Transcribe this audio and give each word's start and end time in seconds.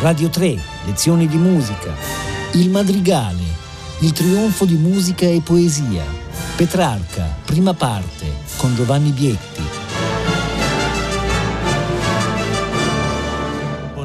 Radio 0.00 0.30
3, 0.30 0.58
lezioni 0.86 1.26
di 1.28 1.36
musica, 1.36 1.94
Il 2.52 2.70
Madrigale, 2.70 3.42
il 3.98 4.12
trionfo 4.12 4.64
di 4.64 4.76
musica 4.76 5.26
e 5.26 5.42
poesia, 5.44 6.02
Petrarca, 6.56 7.36
prima 7.44 7.74
parte, 7.74 8.24
con 8.56 8.74
Giovanni 8.74 9.10
Bietti. 9.10 9.79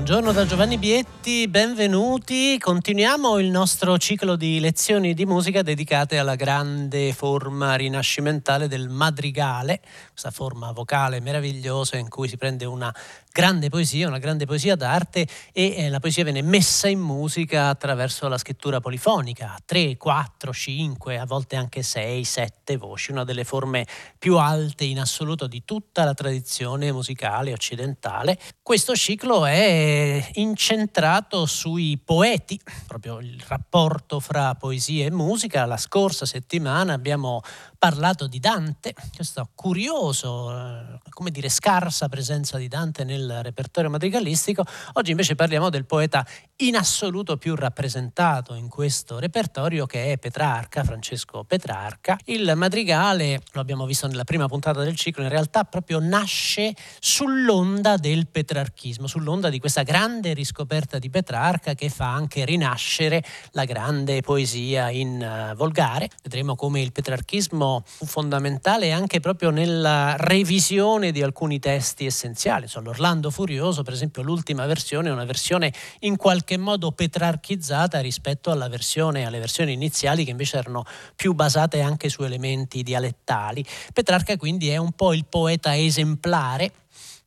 Buongiorno 0.05 0.33
da 0.33 0.45
Giovanni 0.45 0.77
Bietti, 0.77 1.47
benvenuti. 1.47 2.59
Continuiamo 2.59 3.39
il 3.39 3.49
nostro 3.49 3.97
ciclo 3.97 4.35
di 4.35 4.59
lezioni 4.59 5.15
di 5.15 5.25
musica 5.25 5.63
dedicate 5.63 6.19
alla 6.19 6.35
grande 6.35 7.11
forma 7.11 7.73
rinascimentale 7.73 8.67
del 8.67 8.87
madrigale, 8.87 9.81
questa 10.11 10.29
forma 10.29 10.71
vocale 10.73 11.21
meravigliosa 11.21 11.97
in 11.97 12.07
cui 12.07 12.27
si 12.27 12.37
prende 12.37 12.65
una 12.65 12.93
grande 13.31 13.69
poesia, 13.69 14.07
una 14.07 14.19
grande 14.19 14.45
poesia 14.45 14.75
d'arte 14.75 15.27
e 15.51 15.75
eh, 15.75 15.89
la 15.89 15.99
poesia 15.99 16.23
viene 16.23 16.43
messa 16.43 16.87
in 16.87 16.99
musica 16.99 17.67
attraverso 17.69 18.27
la 18.27 18.37
scrittura 18.37 18.79
polifonica, 18.79 19.57
3, 19.65 19.97
4, 19.97 20.53
5, 20.53 21.17
a 21.17 21.25
volte 21.25 21.55
anche 21.55 21.81
6, 21.81 22.23
7 22.23 22.77
voci, 22.77 23.11
una 23.11 23.23
delle 23.23 23.43
forme 23.43 23.87
più 24.19 24.37
alte 24.37 24.85
in 24.85 24.99
assoluto 24.99 25.47
di 25.47 25.63
tutta 25.65 26.03
la 26.05 26.13
tradizione 26.13 26.91
musicale 26.93 27.51
occidentale. 27.51 28.39
Questo 28.61 28.95
ciclo 28.95 29.45
è 29.45 29.94
incentrato 30.33 31.45
sui 31.45 31.99
poeti, 32.03 32.59
proprio 32.87 33.19
il 33.19 33.41
rapporto 33.47 34.19
fra 34.19 34.55
poesia 34.55 35.05
e 35.05 35.11
musica. 35.11 35.65
La 35.65 35.77
scorsa 35.77 36.25
settimana 36.25 36.93
abbiamo 36.93 37.41
parlato 37.77 38.25
di 38.25 38.39
Dante, 38.39 38.95
questo 39.15 39.49
curioso, 39.53 40.51
eh, 40.51 40.99
come 41.09 41.29
dire, 41.29 41.49
scarsa 41.49 42.09
presenza 42.09 42.57
di 42.57 42.67
Dante 42.67 43.03
nel 43.03 43.41
repertorio 43.43 43.89
madrigalistico. 43.89 44.63
Oggi 44.93 45.11
invece 45.11 45.35
parliamo 45.35 45.69
del 45.69 45.85
poeta 45.85 46.25
in 46.57 46.75
assoluto 46.75 47.37
più 47.37 47.53
rappresentato 47.53 48.55
in 48.55 48.69
questo 48.69 49.19
repertorio 49.19 49.85
che 49.85 50.11
è 50.11 50.17
Petrarca, 50.17 50.83
Francesco 50.83 51.43
Petrarca. 51.43 52.17
Il 52.25 52.53
madrigale, 52.55 53.41
lo 53.51 53.61
abbiamo 53.61 53.85
visto 53.85 54.07
nella 54.07 54.23
prima 54.23 54.47
puntata 54.47 54.81
del 54.81 54.95
ciclo, 54.95 55.23
in 55.23 55.29
realtà 55.29 55.63
proprio 55.63 55.99
nasce 55.99 56.73
sull'onda 56.99 57.97
del 57.97 58.27
petrarchismo, 58.27 59.05
sull'onda 59.05 59.49
di 59.49 59.59
questa 59.59 59.83
grande 59.85 60.33
riscoperta 60.33 60.99
di 60.99 61.09
Petrarca 61.09 61.73
che 61.73 61.87
fa 61.87 62.11
anche 62.11 62.43
rinascere 62.43 63.23
la 63.51 63.63
grande 63.63 64.19
poesia 64.19 64.89
in 64.89 65.51
uh, 65.51 65.55
volgare. 65.55 66.09
Vedremo 66.21 66.55
come 66.55 66.81
il 66.81 66.91
petrarchismo 66.91 67.85
fondamentale 67.85 68.91
anche 68.91 69.21
proprio 69.21 69.51
nella 69.51 70.17
revisione 70.17 71.13
di 71.13 71.21
alcuni 71.21 71.59
testi 71.59 72.05
essenziali. 72.05 72.67
So, 72.67 72.81
L'Orlando 72.81 73.31
Furioso, 73.31 73.83
per 73.83 73.93
esempio, 73.93 74.21
l'ultima 74.21 74.65
versione 74.65 75.07
è 75.07 75.11
una 75.13 75.23
versione 75.23 75.71
in 75.99 76.17
qualche 76.17 76.57
modo 76.57 76.91
petrarchizzata 76.91 78.01
rispetto 78.01 78.51
versione, 78.67 79.25
alle 79.25 79.39
versioni 79.39 79.73
iniziali 79.73 80.25
che 80.25 80.31
invece 80.31 80.57
erano 80.57 80.83
più 81.15 81.33
basate 81.33 81.81
anche 81.81 82.09
su 82.09 82.23
elementi 82.23 82.83
dialettali. 82.83 83.63
Petrarca 83.93 84.35
quindi 84.37 84.69
è 84.69 84.77
un 84.77 84.91
po' 84.91 85.13
il 85.13 85.25
poeta 85.25 85.77
esemplare 85.77 86.71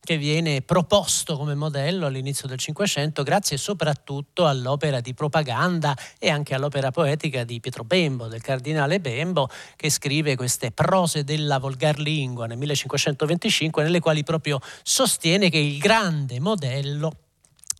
che 0.08 0.16
viene 0.16 0.62
proposto 0.62 1.36
come 1.36 1.54
modello 1.54 2.06
all'inizio 2.06 2.48
del 2.48 2.56
Cinquecento 2.56 3.22
grazie 3.22 3.58
soprattutto 3.58 4.46
all'opera 4.46 5.00
di 5.00 5.12
propaganda 5.12 5.94
e 6.18 6.30
anche 6.30 6.54
all'opera 6.54 6.90
poetica 6.90 7.44
di 7.44 7.60
Pietro 7.60 7.84
Bembo, 7.84 8.26
del 8.26 8.40
cardinale 8.40 9.00
Bembo, 9.00 9.50
che 9.76 9.90
scrive 9.90 10.34
queste 10.34 10.70
prose 10.70 11.24
della 11.24 11.58
volgar 11.58 11.98
lingua 11.98 12.46
nel 12.46 12.56
1525, 12.56 13.82
nelle 13.82 14.00
quali 14.00 14.22
proprio 14.22 14.60
sostiene 14.82 15.50
che 15.50 15.58
il 15.58 15.76
grande 15.76 16.40
modello 16.40 17.12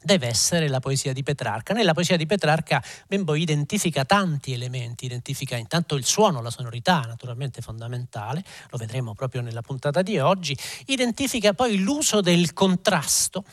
deve 0.03 0.27
essere 0.27 0.69
la 0.69 0.81
poesia 0.81 1.13
di 1.13 1.23
Petrarca. 1.23 1.75
Nella 1.75 1.95
poesia 1.95 2.17
di 2.17 2.27
Petrarca 2.27 2.83
Bembo 3.07 3.35
identifica 3.35 4.05
tanti 4.05 4.53
elementi, 4.53 5.05
identifica 5.05 5.57
intanto 5.57 5.95
il 5.95 6.05
suono, 6.05 6.41
la 6.41 6.51
sonorità, 6.51 7.01
naturalmente 7.01 7.61
fondamentale, 7.61 8.45
lo 8.71 8.79
vedremo 8.79 9.15
proprio 9.15 9.41
nella 9.41 9.63
puntata 9.63 10.03
di 10.03 10.19
oggi, 10.19 10.57
identifica 10.87 11.55
poi 11.55 11.79
l'uso 11.79 12.21
del 12.21 12.53
contrasto 12.53 13.45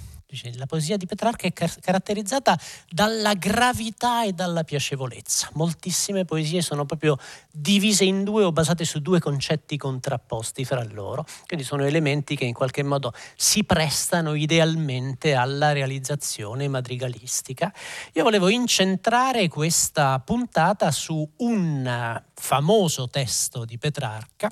la 0.55 0.65
poesia 0.65 0.97
di 0.97 1.05
Petrarca 1.05 1.47
è 1.47 1.53
caratterizzata 1.53 2.59
dalla 2.89 3.33
gravità 3.33 4.23
e 4.23 4.33
dalla 4.33 4.63
piacevolezza. 4.63 5.49
Moltissime 5.53 6.25
poesie 6.25 6.61
sono 6.61 6.85
proprio 6.85 7.17
divise 7.51 8.03
in 8.03 8.23
due 8.23 8.43
o 8.43 8.51
basate 8.51 8.85
su 8.85 8.99
due 8.99 9.19
concetti 9.19 9.77
contrapposti 9.77 10.65
fra 10.65 10.83
loro, 10.83 11.25
quindi 11.45 11.65
sono 11.65 11.85
elementi 11.85 12.35
che 12.35 12.45
in 12.45 12.53
qualche 12.53 12.83
modo 12.83 13.13
si 13.35 13.63
prestano 13.63 14.33
idealmente 14.33 15.33
alla 15.33 15.71
realizzazione 15.71 16.67
madrigalistica. 16.67 17.73
Io 18.13 18.23
volevo 18.23 18.49
incentrare 18.49 19.47
questa 19.47 20.19
puntata 20.19 20.91
su 20.91 21.27
un 21.37 22.23
famoso 22.33 23.09
testo 23.09 23.65
di 23.65 23.77
Petrarca, 23.77 24.49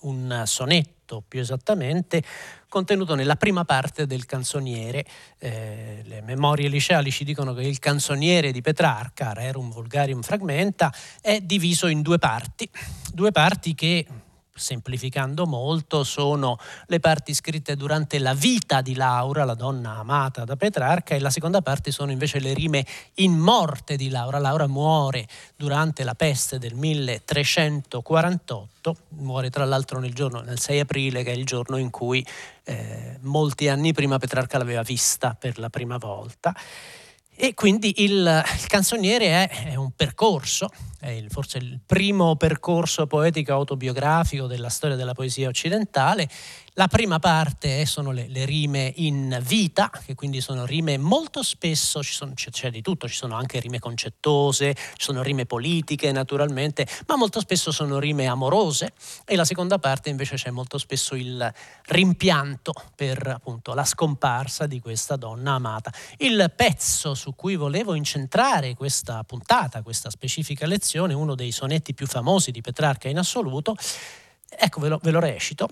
un 0.00 0.42
sonetto 0.46 1.01
più 1.20 1.40
esattamente, 1.40 2.22
contenuto 2.68 3.14
nella 3.14 3.36
prima 3.36 3.64
parte 3.64 4.06
del 4.06 4.24
canzoniere. 4.24 5.04
Eh, 5.38 6.02
le 6.04 6.22
memorie 6.22 6.68
liceali 6.68 7.10
ci 7.10 7.24
dicono 7.24 7.52
che 7.52 7.62
il 7.62 7.78
canzoniere 7.78 8.50
di 8.50 8.60
Petrarca, 8.60 9.32
Rerum 9.32 9.70
Vulgarium 9.70 10.22
Fragmenta, 10.22 10.92
è 11.20 11.40
diviso 11.40 11.86
in 11.86 12.00
due 12.00 12.18
parti, 12.18 12.68
due 13.12 13.30
parti 13.30 13.74
che 13.74 14.06
semplificando 14.54 15.46
molto, 15.46 16.04
sono 16.04 16.58
le 16.86 17.00
parti 17.00 17.32
scritte 17.34 17.74
durante 17.76 18.18
la 18.18 18.34
vita 18.34 18.82
di 18.82 18.94
Laura, 18.94 19.44
la 19.44 19.54
donna 19.54 19.96
amata 19.96 20.44
da 20.44 20.56
Petrarca, 20.56 21.14
e 21.14 21.20
la 21.20 21.30
seconda 21.30 21.62
parte 21.62 21.90
sono 21.90 22.12
invece 22.12 22.38
le 22.38 22.52
rime 22.54 22.86
in 23.14 23.38
morte 23.38 23.96
di 23.96 24.10
Laura. 24.10 24.38
Laura 24.38 24.66
muore 24.66 25.26
durante 25.56 26.04
la 26.04 26.14
peste 26.14 26.58
del 26.58 26.74
1348, 26.74 28.96
muore 29.10 29.50
tra 29.50 29.64
l'altro 29.64 30.00
nel, 30.00 30.14
giorno, 30.14 30.40
nel 30.40 30.58
6 30.60 30.80
aprile, 30.80 31.22
che 31.22 31.32
è 31.32 31.36
il 31.36 31.46
giorno 31.46 31.76
in 31.76 31.90
cui 31.90 32.26
eh, 32.64 33.18
molti 33.22 33.68
anni 33.68 33.92
prima 33.92 34.18
Petrarca 34.18 34.58
l'aveva 34.58 34.82
vista 34.82 35.36
per 35.38 35.58
la 35.58 35.70
prima 35.70 35.96
volta. 35.96 36.54
E 37.44 37.54
quindi 37.54 38.04
il, 38.04 38.44
il 38.60 38.66
canzoniere 38.68 39.26
è, 39.26 39.48
è, 39.70 39.74
un 39.74 39.90
percorso, 39.96 40.68
è 41.00 41.08
il, 41.08 41.28
forse 41.28 41.58
il 41.58 41.80
primo 41.84 42.36
percorso 42.36 43.08
poetico 43.08 43.52
autobiografico 43.52 44.46
della 44.46 44.68
storia 44.68 44.94
della 44.94 45.12
poesia 45.12 45.48
occidentale 45.48 46.28
la 46.76 46.88
prima 46.88 47.18
parte 47.18 47.84
sono 47.84 48.12
le, 48.12 48.28
le, 48.28 48.46
rime 48.46 48.92
in 48.96 49.38
vita, 49.42 49.90
che 49.90 50.14
quindi 50.14 50.40
sono 50.40 50.64
rime 50.64 50.96
molto 50.96 51.42
spesso, 51.42 52.00
sono, 52.00 52.32
c'è, 52.32 52.48
c'è, 52.48 52.70
di 52.70 52.80
tutto, 52.80 53.06
ci 53.08 53.14
sono 53.14 53.36
anche 53.36 53.60
rime 53.60 53.78
concettose, 53.78 54.74
ci 54.74 55.04
sono 55.04 55.22
rime 55.22 55.44
politiche 55.44 56.10
naturalmente, 56.12 56.86
ma 57.08 57.16
molto 57.16 57.40
spesso 57.40 57.72
sono 57.72 57.98
rime 57.98 58.26
amorose 58.26 58.94
e 59.26 59.36
la 59.36 59.44
seconda 59.44 59.78
parte 59.78 60.08
invece 60.08 60.36
c'è 60.36 60.48
molto 60.48 60.78
spesso 60.78 61.14
il 61.14 61.52
rimpianto 61.88 62.72
per 62.96 63.26
appunto 63.26 63.74
la 63.74 63.84
scomparsa 63.84 64.66
di 64.66 64.80
questa 64.80 65.16
donna 65.16 65.52
amata. 65.52 65.92
Il 66.18 66.52
pezzo 66.56 67.12
su 67.12 67.34
cui 67.34 67.56
volevo 67.56 67.92
incentrare 67.92 68.74
questa 68.74 69.22
puntata, 69.24 69.82
questa 69.82 70.08
specifica 70.08 70.64
lezione, 70.64 71.12
uno 71.12 71.34
dei 71.34 71.52
sonetti 71.52 71.92
più 71.92 72.06
famosi 72.06 72.50
di 72.50 72.62
Petrarca 72.62 73.10
in 73.10 73.18
assoluto, 73.18 73.76
ecco 74.48 74.80
ve 74.80 74.88
lo, 74.88 74.98
ve 75.02 75.10
lo 75.10 75.20
recito 75.20 75.68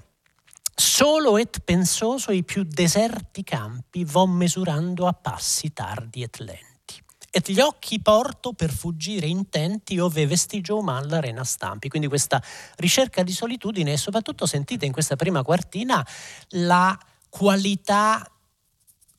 Solo 0.80 1.36
et 1.36 1.60
pensoso 1.62 2.32
i 2.32 2.42
più 2.42 2.64
deserti 2.64 3.44
campi 3.44 4.02
vo 4.06 4.26
mesurando 4.26 5.06
a 5.06 5.12
passi 5.12 5.74
tardi 5.74 6.22
et 6.22 6.38
lenti. 6.38 7.02
Et 7.30 7.50
gli 7.50 7.60
occhi 7.60 8.00
porto 8.00 8.54
per 8.54 8.72
fuggire 8.72 9.26
intenti 9.26 9.98
ove 9.98 10.26
vestigio 10.26 10.78
uman 10.78 11.06
l'arena 11.06 11.44
stampi. 11.44 11.90
Quindi 11.90 12.08
questa 12.08 12.42
ricerca 12.76 13.22
di 13.22 13.32
solitudine 13.32 13.92
e 13.92 13.98
soprattutto 13.98 14.46
sentite 14.46 14.86
in 14.86 14.92
questa 14.92 15.16
prima 15.16 15.42
quartina 15.42 16.04
la 16.52 16.98
qualità 17.28 18.26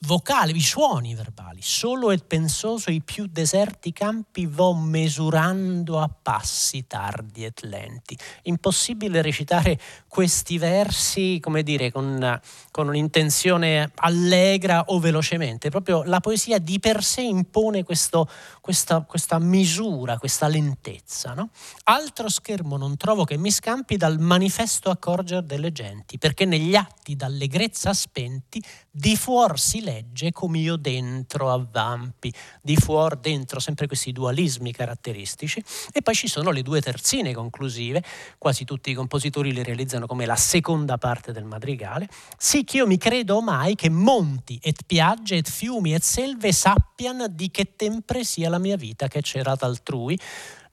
vocale, 0.06 0.52
i 0.52 0.62
suoni 0.62 1.14
verbali, 1.14 1.60
solo 1.62 2.10
e 2.10 2.18
pensoso 2.18 2.90
i 2.90 3.02
più 3.02 3.28
deserti 3.30 3.94
campi 3.94 4.48
vo 4.48 4.74
mesurando 4.74 6.00
a 6.00 6.10
passi 6.10 6.88
tardi 6.88 7.46
e 7.46 7.54
lenti. 7.62 8.18
Impossibile 8.44 9.22
recitare 9.22 9.80
questi 10.08 10.58
versi, 10.58 11.40
come 11.40 11.62
dire, 11.62 11.92
con, 11.92 12.40
con 12.72 12.88
un'intenzione 12.88 13.92
allegra 13.96 14.86
o 14.88 15.00
velocemente. 15.00 15.70
Proprio 15.70 16.04
la 16.04 16.20
poesia 16.20 16.58
di 16.58 16.80
per 16.80 17.04
sé 17.04 17.22
impone 17.22 17.84
questo, 17.84 18.28
questa, 18.62 19.02
questa 19.02 19.40
misura, 19.40 20.18
questa 20.18 20.48
lentezza. 20.48 21.34
No? 21.34 21.50
Altro 21.86 22.30
schermo 22.30 22.78
non 22.78 22.96
trovo 22.96 23.26
che 23.26 23.36
mi 23.38 23.52
scampi 23.52 23.98
dal 23.98 24.20
manifesto 24.20 24.90
accorger 24.90 25.44
delle 25.44 25.72
genti, 25.72 26.18
perché 26.18 26.46
negli 26.46 26.76
atti 26.76 27.16
d'allegrezza 27.16 27.94
spenti 27.94 28.64
di 28.90 29.18
fuor 29.18 29.60
si 29.60 29.82
legge 29.82 30.32
come 30.32 30.60
io 30.60 30.76
dentro 30.76 31.52
avvampi, 31.52 32.32
di 32.62 32.76
fuor 32.76 33.18
dentro, 33.18 33.60
sempre 33.60 33.88
questi 33.88 34.12
dualismi 34.12 34.72
caratteristici. 34.72 35.64
E 35.92 36.02
poi 36.02 36.14
ci 36.14 36.28
sono 36.28 36.52
le 36.52 36.62
due 36.62 36.82
terzine 36.82 37.34
conclusive, 37.34 38.04
quasi 38.38 38.64
tutti 38.64 38.92
i 38.92 38.94
compositori 38.94 39.54
le 39.54 39.64
realizzano 39.64 40.06
come 40.06 40.26
la 40.26 40.36
seconda 40.36 40.98
parte 40.98 41.32
del 41.32 41.46
madrigale. 41.46 42.08
Sì 42.38 42.64
che 42.64 42.78
io 42.78 42.88
mi 42.88 42.98
credo 42.98 43.42
mai 43.42 43.76
che 43.76 43.90
monti 43.90 44.60
et 44.62 44.84
piagge 44.86 45.38
et 45.38 45.50
fiumi 45.50 45.94
et 45.94 46.04
selve 46.04 46.52
sappian 46.52 47.26
di 47.32 47.50
che 47.50 47.76
tempre 47.76 48.24
sia 48.24 48.50
la 48.50 48.60
mia 48.62 48.78
vita 48.78 49.10
che 49.10 49.22
c'era 49.22 49.58
altrui. 49.60 50.18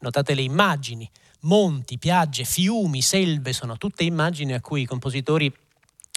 Notate 0.00 0.34
le 0.34 0.42
immagini, 0.42 1.10
monti, 1.40 1.98
piagge, 1.98 2.44
fiumi, 2.44 3.02
selve, 3.02 3.52
sono 3.52 3.76
tutte 3.76 4.04
immagini 4.04 4.54
a 4.54 4.60
cui 4.60 4.82
i 4.82 4.86
compositori 4.86 5.52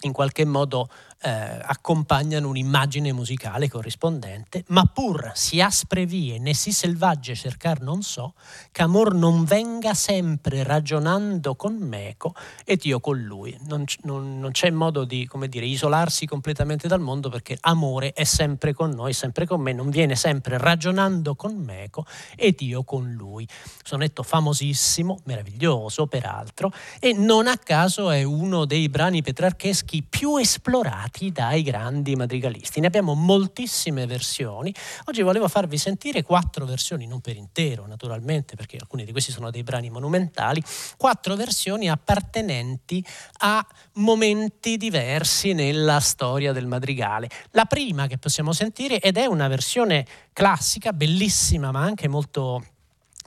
in 0.04 0.12
qualche 0.12 0.44
modo 0.44 0.88
eh, 1.22 1.60
accompagnano 1.62 2.48
un'immagine 2.48 3.12
musicale 3.12 3.68
corrispondente, 3.68 4.64
ma 4.68 4.84
pur 4.84 5.30
si 5.34 5.60
aspre 5.60 6.04
vie 6.04 6.38
né 6.38 6.52
si 6.52 6.72
selvagge 6.72 7.34
cercar 7.34 7.80
non 7.80 8.02
so, 8.02 8.34
che 8.72 8.82
amor 8.82 9.14
non 9.14 9.44
venga 9.44 9.94
sempre 9.94 10.64
ragionando 10.64 11.54
con 11.54 11.74
meco 11.74 12.34
ed 12.64 12.84
io 12.84 12.98
con 13.00 13.20
lui. 13.20 13.56
Non, 13.66 13.84
non, 14.02 14.38
non 14.40 14.50
c'è 14.50 14.70
modo 14.70 15.04
di 15.04 15.28
dire, 15.48 15.66
isolarsi 15.66 16.26
completamente 16.26 16.88
dal 16.88 17.00
mondo 17.00 17.28
perché 17.28 17.56
amore 17.60 18.12
è 18.12 18.24
sempre 18.24 18.72
con 18.72 18.90
noi, 18.90 19.12
sempre 19.12 19.46
con 19.46 19.60
me, 19.60 19.72
non 19.72 19.90
viene 19.90 20.16
sempre 20.16 20.58
ragionando 20.58 21.34
con 21.34 21.54
meco 21.54 22.04
ed 22.36 22.60
io 22.60 22.82
con 22.82 23.12
lui. 23.12 23.46
Sonetto 23.82 24.22
famosissimo, 24.22 25.20
meraviglioso 25.24 26.06
peraltro, 26.06 26.72
e 26.98 27.12
non 27.12 27.46
a 27.46 27.56
caso 27.56 28.10
è 28.10 28.22
uno 28.22 28.64
dei 28.64 28.88
brani 28.88 29.22
petrarcheschi 29.22 30.02
più 30.08 30.36
esplorati 30.36 31.11
cantati 31.12 31.30
dai 31.30 31.62
grandi 31.62 32.16
madrigalisti. 32.16 32.80
Ne 32.80 32.86
abbiamo 32.86 33.14
moltissime 33.14 34.06
versioni. 34.06 34.74
Oggi 35.04 35.22
volevo 35.22 35.46
farvi 35.46 35.76
sentire 35.76 36.22
quattro 36.22 36.64
versioni, 36.64 37.06
non 37.06 37.20
per 37.20 37.36
intero 37.36 37.86
naturalmente, 37.86 38.56
perché 38.56 38.78
alcuni 38.80 39.04
di 39.04 39.12
questi 39.12 39.30
sono 39.30 39.50
dei 39.50 39.62
brani 39.62 39.90
monumentali, 39.90 40.62
quattro 40.96 41.36
versioni 41.36 41.90
appartenenti 41.90 43.04
a 43.40 43.64
momenti 43.94 44.76
diversi 44.76 45.52
nella 45.52 46.00
storia 46.00 46.52
del 46.52 46.66
madrigale. 46.66 47.28
La 47.50 47.66
prima 47.66 48.06
che 48.06 48.18
possiamo 48.18 48.52
sentire 48.52 48.98
ed 48.98 49.16
è 49.16 49.26
una 49.26 49.48
versione 49.48 50.06
classica, 50.32 50.92
bellissima, 50.92 51.70
ma 51.70 51.82
anche 51.82 52.08
molto 52.08 52.64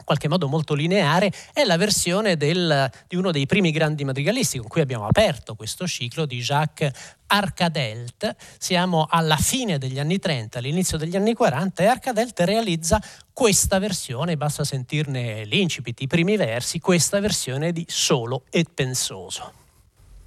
qualche 0.06 0.30
modo 0.30 0.48
molto 0.48 0.74
lineare, 0.74 1.30
è 1.52 1.66
la 1.66 1.76
versione 1.76 2.38
del, 2.38 2.90
di 3.08 3.18
uno 3.18 3.32
dei 3.32 3.46
primi 3.46 3.72
grandi 3.72 4.06
madrigalisti 4.06 4.60
con 4.60 4.70
cui 4.70 4.80
abbiamo 4.80 5.06
aperto 5.06 5.56
questo 5.56 5.86
ciclo 5.86 6.26
di 6.26 6.40
Jacques 6.40 6.94
Arcadelt. 7.28 8.34
Siamo 8.58 9.08
alla 9.10 9.36
fine 9.36 9.78
degli 9.78 10.00
anni 10.00 10.20
30, 10.20 10.60
all'inizio 10.60 10.98
degli 10.98 11.18
anni 11.18 11.34
40 11.34 11.84
e 11.84 11.88
Arcadelt 11.88 12.40
realizza 12.42 13.02
questa 13.34 13.80
versione, 13.80 14.38
basta 14.38 14.64
sentirne 14.64 15.44
l'incipit, 15.44 16.00
i 16.00 16.08
primi 16.08 16.38
versi, 16.38 16.80
questa 16.80 17.20
versione 17.20 17.74
di 17.74 17.84
Solo 17.90 18.44
e 18.50 18.66
Pensoso. 18.74 19.52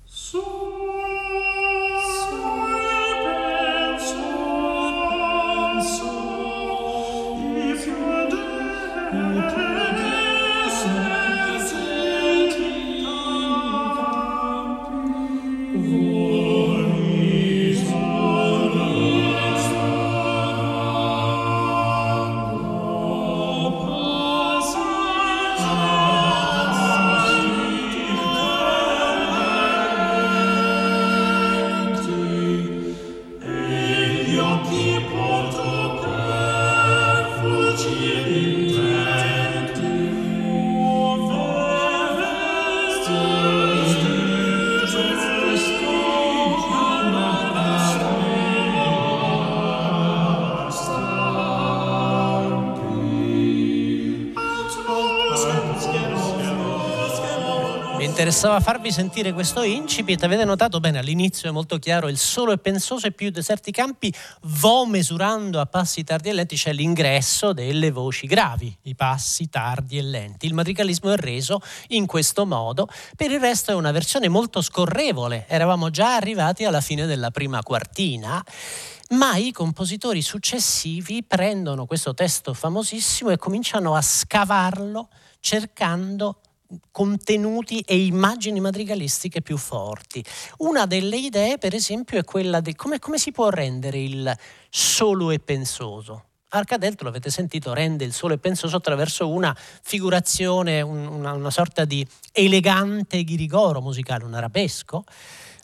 Solo 0.04 0.77
interessava 58.18 58.58
farvi 58.58 58.90
sentire 58.90 59.32
questo 59.32 59.62
incipit. 59.62 60.24
Avete 60.24 60.44
notato 60.44 60.80
bene, 60.80 60.98
all'inizio 60.98 61.48
è 61.48 61.52
molto 61.52 61.78
chiaro, 61.78 62.08
il 62.08 62.18
solo 62.18 62.50
e 62.50 62.58
pensoso 62.58 63.06
e 63.06 63.12
più 63.12 63.30
deserti 63.30 63.70
campi, 63.70 64.12
vo 64.42 64.86
mesurando 64.86 65.60
a 65.60 65.66
passi 65.66 66.02
tardi 66.02 66.28
e 66.28 66.32
lenti, 66.32 66.56
c'è 66.56 66.72
l'ingresso 66.72 67.52
delle 67.52 67.92
voci 67.92 68.26
gravi, 68.26 68.76
i 68.82 68.96
passi 68.96 69.48
tardi 69.48 69.98
e 69.98 70.02
lenti. 70.02 70.46
Il 70.46 70.54
madrigalismo 70.54 71.12
è 71.12 71.16
reso 71.16 71.60
in 71.90 72.06
questo 72.06 72.44
modo, 72.44 72.88
per 73.14 73.30
il 73.30 73.38
resto 73.38 73.70
è 73.70 73.74
una 73.74 73.92
versione 73.92 74.26
molto 74.26 74.62
scorrevole, 74.62 75.44
eravamo 75.46 75.88
già 75.88 76.16
arrivati 76.16 76.64
alla 76.64 76.80
fine 76.80 77.06
della 77.06 77.30
prima 77.30 77.62
quartina 77.62 78.44
ma 79.10 79.36
i 79.36 79.52
compositori 79.52 80.20
successivi 80.20 81.22
prendono 81.22 81.86
questo 81.86 82.12
testo 82.12 82.52
famosissimo 82.52 83.30
e 83.30 83.38
cominciano 83.38 83.94
a 83.94 84.02
scavarlo 84.02 85.08
cercando 85.40 86.40
contenuti 86.90 87.80
e 87.80 88.04
immagini 88.04 88.60
madrigalistiche 88.60 89.42
più 89.42 89.56
forti. 89.56 90.24
Una 90.58 90.86
delle 90.86 91.16
idee, 91.16 91.58
per 91.58 91.74
esempio, 91.74 92.18
è 92.18 92.24
quella 92.24 92.60
di 92.60 92.74
come, 92.74 92.98
come 92.98 93.18
si 93.18 93.32
può 93.32 93.48
rendere 93.48 93.98
il 93.98 94.36
solo 94.68 95.30
e 95.30 95.38
pensoso. 95.38 96.24
Arcadelto, 96.50 97.04
l'avete 97.04 97.30
sentito, 97.30 97.74
rende 97.74 98.04
il 98.04 98.12
solo 98.12 98.34
e 98.34 98.38
pensoso 98.38 98.76
attraverso 98.76 99.28
una 99.28 99.54
figurazione, 99.82 100.80
una, 100.80 101.32
una 101.32 101.50
sorta 101.50 101.84
di 101.84 102.06
elegante 102.32 103.22
ghirigoro 103.22 103.82
musicale, 103.82 104.24
un 104.24 104.34
arabesco 104.34 105.04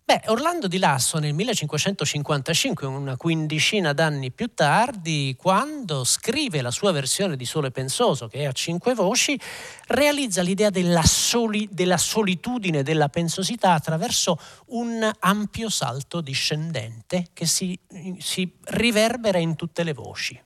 Beh, 0.07 0.21
Orlando 0.27 0.69
di 0.69 0.77
Lasso 0.77 1.19
nel 1.19 1.33
1555, 1.33 2.87
una 2.87 3.17
quindicina 3.17 3.95
d'anni 3.95 4.33
più 4.33 4.53
tardi, 4.53 5.35
quando 5.35 6.05
scrive 6.05 6.61
la 6.61 6.71
sua 6.71 6.93
versione 6.93 7.37
di 7.37 7.47
Sole 7.47 7.71
Pensoso, 7.71 8.29
che 8.29 8.41
è 8.41 8.45
a 8.45 8.53
cinque 8.53 8.93
voci, 8.93 9.41
realizza 9.87 10.43
l'idea 10.43 10.69
della, 10.69 11.05
soli, 11.05 11.71
della 11.73 11.97
solitudine, 11.97 12.83
della 12.83 13.09
pensosità 13.09 13.73
attraverso 13.73 14.39
un 14.67 15.11
ampio 15.21 15.71
salto 15.71 16.21
discendente 16.21 17.29
che 17.33 17.47
si, 17.47 17.79
si 18.19 18.59
riverbera 18.65 19.39
in 19.39 19.57
tutte 19.57 19.85
le 19.85 19.95
voci. 19.95 20.39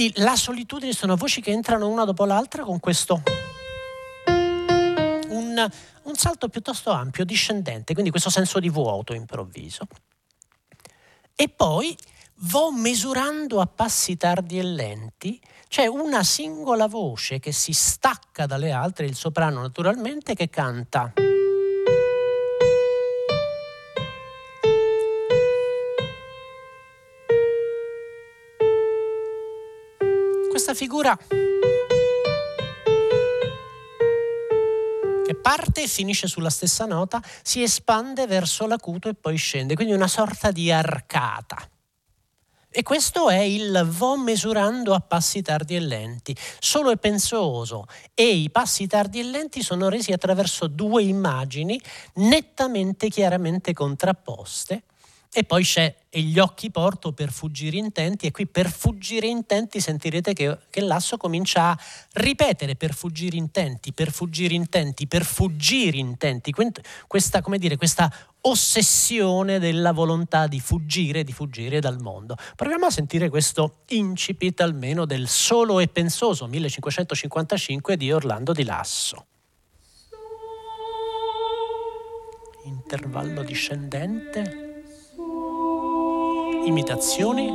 Quindi 0.00 0.18
la 0.22 0.34
solitudine 0.34 0.94
sono 0.94 1.14
voci 1.14 1.42
che 1.42 1.50
entrano 1.50 1.86
una 1.86 2.06
dopo 2.06 2.24
l'altra 2.24 2.62
con 2.62 2.80
questo 2.80 3.20
un, 4.24 5.68
un 6.04 6.14
salto 6.14 6.48
piuttosto 6.48 6.90
ampio, 6.90 7.22
discendente, 7.26 7.92
quindi 7.92 8.08
questo 8.08 8.30
senso 8.30 8.60
di 8.60 8.70
vuoto 8.70 9.12
improvviso. 9.12 9.86
E 11.34 11.50
poi 11.50 11.94
vo 12.44 12.72
misurando 12.72 13.60
a 13.60 13.66
passi 13.66 14.16
tardi 14.16 14.58
e 14.58 14.62
lenti, 14.62 15.38
c'è 15.68 15.84
una 15.84 16.24
singola 16.24 16.86
voce 16.86 17.38
che 17.38 17.52
si 17.52 17.74
stacca 17.74 18.46
dalle 18.46 18.72
altre, 18.72 19.04
il 19.04 19.14
soprano 19.14 19.60
naturalmente, 19.60 20.34
che 20.34 20.48
canta. 20.48 21.12
Questa 30.70 30.74
figura 30.74 31.18
che 35.24 35.34
parte 35.36 35.82
e 35.82 35.88
finisce 35.88 36.26
sulla 36.26 36.50
stessa 36.50 36.86
nota, 36.86 37.22
si 37.42 37.62
espande 37.62 38.26
verso 38.26 38.66
l'acuto 38.66 39.08
e 39.08 39.14
poi 39.14 39.36
scende, 39.36 39.74
quindi 39.74 39.92
una 39.92 40.08
sorta 40.08 40.50
di 40.50 40.70
arcata. 40.70 41.56
E 42.72 42.82
questo 42.84 43.28
è 43.30 43.38
il 43.38 43.84
vo 43.88 44.16
mesurando 44.16 44.94
a 44.94 45.00
passi 45.00 45.42
tardi 45.42 45.74
e 45.74 45.80
lenti. 45.80 46.36
Solo 46.60 46.90
e 46.90 46.96
pensoso 46.96 47.86
e 48.14 48.28
i 48.28 48.50
passi 48.50 48.86
tardi 48.86 49.18
e 49.18 49.24
lenti 49.24 49.62
sono 49.62 49.88
resi 49.88 50.12
attraverso 50.12 50.68
due 50.68 51.02
immagini 51.02 51.80
nettamente, 52.14 53.08
chiaramente 53.08 53.72
contrapposte 53.72 54.84
e 55.32 55.44
poi 55.44 55.62
c'è 55.62 55.94
e 56.08 56.22
gli 56.22 56.40
occhi 56.40 56.72
porto 56.72 57.12
per 57.12 57.30
fuggire 57.30 57.76
intenti 57.76 58.26
e 58.26 58.32
qui 58.32 58.48
per 58.48 58.68
fuggire 58.68 59.28
intenti 59.28 59.80
sentirete 59.80 60.32
che, 60.32 60.58
che 60.68 60.80
l'asso 60.80 61.16
comincia 61.16 61.70
a 61.70 61.78
ripetere 62.14 62.74
per 62.74 62.94
fuggire 62.94 63.36
intenti, 63.36 63.92
per 63.92 64.10
fuggire 64.10 64.54
intenti, 64.54 65.06
per 65.06 65.24
fuggire 65.24 65.98
intenti. 65.98 66.52
Questa, 67.06 67.42
come 67.42 67.58
dire, 67.58 67.76
questa 67.76 68.12
ossessione 68.42 69.60
della 69.60 69.92
volontà 69.92 70.48
di 70.48 70.58
fuggire, 70.58 71.22
di 71.22 71.32
fuggire 71.32 71.78
dal 71.78 72.00
mondo. 72.00 72.34
Proviamo 72.56 72.86
a 72.86 72.90
sentire 72.90 73.28
questo 73.28 73.82
incipit 73.88 74.60
almeno 74.62 75.04
del 75.04 75.28
Solo 75.28 75.78
e 75.78 75.86
pensoso 75.86 76.48
1555 76.48 77.96
di 77.96 78.10
Orlando 78.10 78.52
di 78.52 78.64
Lasso. 78.64 79.26
Intervallo 82.64 83.42
discendente 83.42 84.69
imitazioni, 86.70 87.50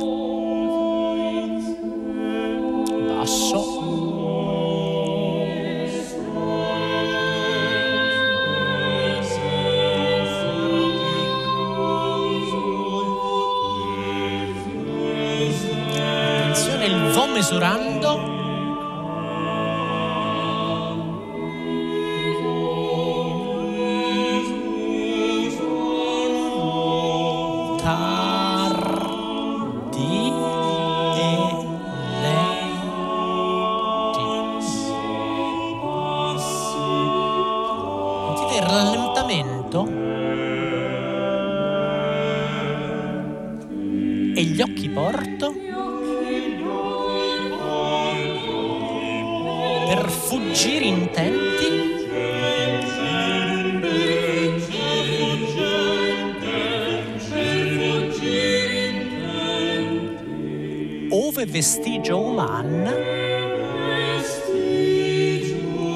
vestigio 61.46 62.18
uman, 62.20 62.92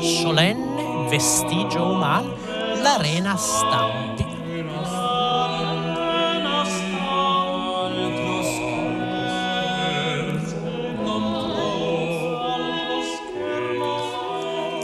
solenne 0.01 1.09
vestigio 1.09 1.83
uman, 1.83 2.33
l'arena 2.83 3.37
stampi. 3.37 4.29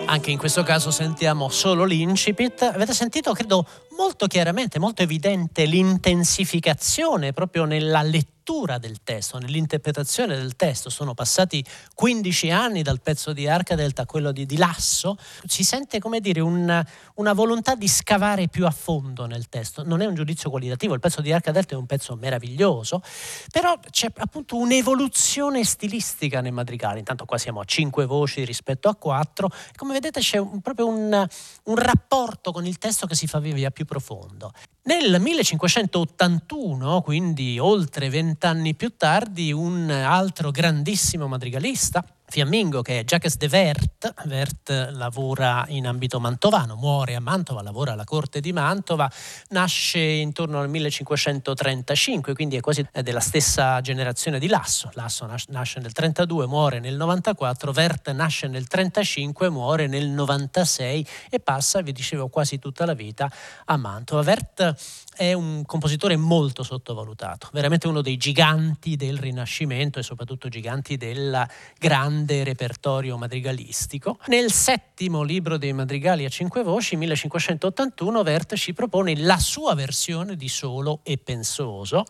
Anche 0.09 0.31
in 0.31 0.39
questo 0.39 0.63
caso 0.63 0.91
sentiamo 0.91 1.49
solo 1.49 1.85
l'incipit. 1.85 2.63
Avete 2.63 2.95
sentito, 2.95 3.33
credo, 3.33 3.67
molto 3.97 4.27
chiaramente, 4.27 4.79
molto 4.79 5.03
evidente 5.03 5.65
l'intensificazione 5.65 7.33
proprio 7.33 7.65
nella 7.65 8.03
lettura 8.03 8.36
lettura 8.47 8.79
del 8.79 9.03
testo, 9.03 9.38
nell'interpretazione 9.38 10.37
del 10.37 10.55
testo. 10.55 10.88
Sono 10.88 11.15
passati 11.15 11.65
15 11.95 12.50
anni 12.53 12.83
dal 12.83 13.00
pezzo 13.00 13.33
di 13.33 13.49
Arca 13.49 13.75
Delta 13.75 14.03
a 14.03 14.07
quello 14.07 14.31
di, 14.31 14.47
di 14.47 14.57
Lasso. 14.57 15.19
Si 15.47 15.65
sente, 15.65 15.99
come 15.99 16.21
dire, 16.21 16.38
un, 16.38 16.85
una 17.15 17.33
volontà 17.33 17.75
di 17.75 17.88
scavare 17.88 18.47
più 18.47 18.65
a 18.65 18.71
fondo 18.71 19.26
nel 19.26 19.49
testo. 19.49 19.83
Non 19.83 20.00
è 20.00 20.07
un 20.07 20.15
giudizio 20.15 20.49
qualitativo, 20.49 20.95
il 20.95 21.00
pezzo 21.00 21.23
di 21.23 21.33
Arca 21.33 21.50
Delta 21.50 21.75
è 21.75 21.76
un 21.76 21.87
pezzo 21.87 22.15
meraviglioso, 22.15 23.03
però 23.50 23.76
c'è 23.91 24.12
appunto 24.15 24.57
un'evoluzione 24.57 25.65
stilistica 25.65 26.41
nei 26.41 26.53
madrigali. 26.53 27.00
Intanto 27.00 27.25
qua 27.25 27.38
siamo 27.38 27.59
a 27.59 27.65
5 27.65 28.07
voci 28.07 28.45
rispetto 28.45 28.88
a 28.88 28.95
4. 28.95 29.50
Come 29.75 29.93
vedete 29.93 30.21
c'è 30.21 30.38
un, 30.38 30.61
proprio 30.61 30.87
un, 30.87 31.26
un 31.65 31.76
rapporto 31.76 32.53
con 32.53 32.65
il 32.65 32.79
testo 32.79 33.09
che 33.09 33.17
si 33.17 33.26
fa 33.26 33.41
via 33.41 33.73
più 33.73 33.87
profondo. 33.87 34.53
Nel 34.87 35.21
1581, 35.21 37.02
quindi 37.02 37.59
oltre 37.59 38.09
vent'anni 38.09 38.76
più 38.76 38.93
tardi, 38.97 39.50
un 39.50 39.90
altro 39.90 40.52
grandissimo 40.52 41.26
madrigalista, 41.26 42.05
fiammingo 42.37 42.83
che 42.83 43.00
è 43.00 43.05
Jacques 43.05 43.38
de 43.38 43.49
Vert, 43.49 44.12
Vert 44.26 44.90
lavora 44.93 45.64
in 45.69 45.87
ambito 45.87 46.21
mantovano, 46.21 46.75
muore 46.75 47.14
a 47.14 47.21
Mantova, 47.21 47.62
lavora 47.62 47.93
alla 47.93 48.05
corte 48.05 48.40
di 48.40 48.52
Mantova, 48.52 49.11
nasce 49.49 50.00
intorno 50.00 50.61
al 50.61 50.69
1535, 50.69 52.35
quindi 52.35 52.57
è 52.57 52.61
quasi 52.61 52.87
della 52.93 53.21
stessa 53.21 53.81
generazione 53.81 54.38
di 54.38 54.49
Lasso. 54.49 54.90
Lasso 54.93 55.26
nasce 55.49 55.81
nel 55.81 55.93
32, 55.93 56.47
muore 56.47 56.78
nel 56.78 56.97
94, 56.97 57.73
Vert 57.73 58.11
nasce 58.11 58.49
nel 58.49 58.66
35, 58.66 59.49
muore 59.49 59.87
nel 59.87 60.09
96 60.09 61.09
e 61.31 61.40
passa, 61.40 61.81
vi 61.81 61.93
dicevo, 61.93 62.28
quasi 62.28 62.59
tutta 62.59 62.85
la 62.85 62.93
vita 62.93 63.33
a 63.64 63.78
Mantova. 63.78 64.21
Vert 64.21 64.75
è 65.17 65.33
un 65.33 65.65
compositore 65.65 66.17
molto 66.17 66.63
sottovalutato, 66.63 67.49
veramente 67.53 67.89
uno 67.89 68.03
dei 68.03 68.17
giganti 68.17 68.97
del 68.97 69.19
Rinascimento 69.19 69.99
e 69.99 70.03
soprattutto 70.03 70.49
giganti 70.49 70.97
del 70.97 71.47
grande 71.79 72.45
repertorio 72.45 73.17
madrigalistico. 73.17 74.19
Nel 74.27 74.53
settimo 74.53 75.23
libro 75.23 75.57
dei 75.57 75.73
madrigali 75.73 76.25
a 76.25 76.29
cinque 76.29 76.63
voci, 76.63 76.97
1581, 76.97 78.23
Vert 78.23 78.55
ci 78.57 78.75
propone 78.75 79.17
la 79.17 79.39
sua 79.39 79.75
versione 79.75 80.37
di 80.37 80.49
Solo 80.49 81.01
e 81.03 81.17
Pensoso 81.17 82.05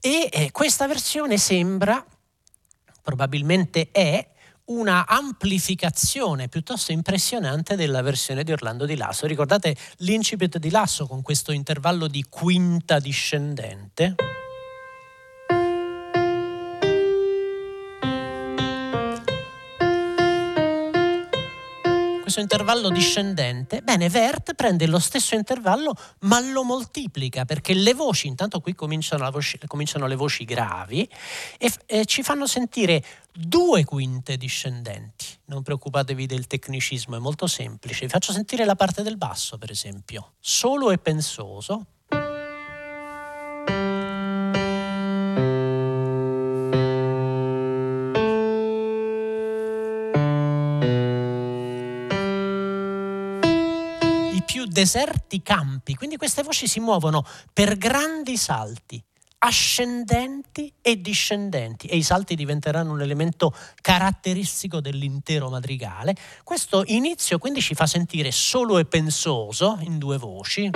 e 0.00 0.28
eh, 0.32 0.50
questa 0.50 0.86
versione 0.86 1.36
sembra, 1.36 2.02
probabilmente 3.02 3.90
è, 3.92 4.29
una 4.70 5.06
amplificazione 5.06 6.48
piuttosto 6.48 6.92
impressionante 6.92 7.76
della 7.76 8.02
versione 8.02 8.44
di 8.44 8.52
Orlando 8.52 8.86
di 8.86 8.96
Lasso. 8.96 9.26
Ricordate 9.26 9.76
l'incipit 9.98 10.58
di 10.58 10.70
Lasso 10.70 11.06
con 11.06 11.22
questo 11.22 11.52
intervallo 11.52 12.06
di 12.06 12.24
quinta 12.28 12.98
discendente? 12.98 14.14
Questo 22.30 22.40
intervallo 22.40 22.90
discendente, 22.90 23.82
bene, 23.82 24.08
Vert 24.08 24.54
prende 24.54 24.86
lo 24.86 25.00
stesso 25.00 25.34
intervallo 25.34 25.96
ma 26.20 26.38
lo 26.38 26.62
moltiplica 26.62 27.44
perché 27.44 27.74
le 27.74 27.92
voci, 27.92 28.28
intanto 28.28 28.60
qui 28.60 28.74
cominciano, 28.76 29.28
voce, 29.32 29.58
cominciano 29.66 30.06
le 30.06 30.14
voci 30.14 30.44
gravi 30.44 31.08
e, 31.58 31.72
e 31.86 32.04
ci 32.04 32.22
fanno 32.22 32.46
sentire 32.46 33.04
due 33.32 33.84
quinte 33.84 34.36
discendenti. 34.36 35.26
Non 35.46 35.62
preoccupatevi 35.62 36.26
del 36.26 36.46
tecnicismo, 36.46 37.16
è 37.16 37.18
molto 37.18 37.48
semplice. 37.48 38.04
Vi 38.04 38.10
faccio 38.10 38.32
sentire 38.32 38.64
la 38.64 38.76
parte 38.76 39.02
del 39.02 39.16
basso, 39.16 39.58
per 39.58 39.72
esempio. 39.72 40.34
Solo 40.38 40.92
e 40.92 40.98
pensoso. 40.98 41.86
Deserti 54.80 55.42
campi, 55.42 55.94
quindi 55.94 56.16
queste 56.16 56.42
voci 56.42 56.66
si 56.66 56.80
muovono 56.80 57.22
per 57.52 57.76
grandi 57.76 58.38
salti 58.38 59.02
ascendenti 59.42 60.70
e 60.82 61.00
discendenti 61.00 61.86
e 61.86 61.96
i 61.96 62.02
salti 62.02 62.34
diventeranno 62.34 62.92
un 62.92 63.00
elemento 63.00 63.54
caratteristico 63.80 64.80
dell'intero 64.80 65.48
madrigale. 65.48 66.14
Questo 66.44 66.82
inizio 66.86 67.38
quindi 67.38 67.62
ci 67.62 67.74
fa 67.74 67.86
sentire 67.86 68.32
solo 68.32 68.78
e 68.78 68.84
pensoso 68.84 69.78
in 69.80 69.96
due 69.98 70.18
voci. 70.18 70.70